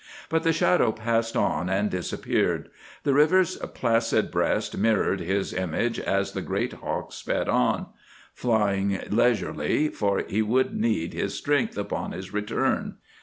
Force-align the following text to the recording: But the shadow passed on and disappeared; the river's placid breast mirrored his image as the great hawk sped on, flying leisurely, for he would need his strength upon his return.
But 0.29 0.41
the 0.41 0.51
shadow 0.51 0.91
passed 0.91 1.37
on 1.37 1.69
and 1.69 1.87
disappeared; 1.91 2.71
the 3.03 3.13
river's 3.13 3.57
placid 3.57 4.31
breast 4.31 4.75
mirrored 4.75 5.19
his 5.19 5.53
image 5.53 5.99
as 5.99 6.31
the 6.31 6.41
great 6.41 6.73
hawk 6.73 7.13
sped 7.13 7.47
on, 7.47 7.85
flying 8.33 8.99
leisurely, 9.11 9.89
for 9.89 10.23
he 10.27 10.41
would 10.41 10.73
need 10.73 11.13
his 11.13 11.35
strength 11.35 11.77
upon 11.77 12.13
his 12.13 12.33
return. 12.33 12.95